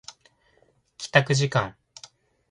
[0.97, 1.75] 帰宅時間